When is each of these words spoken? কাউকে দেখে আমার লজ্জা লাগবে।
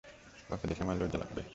কাউকে 0.49 0.65
দেখে 0.67 0.81
আমার 0.83 0.97
লজ্জা 0.97 1.17
লাগবে। 1.17 1.41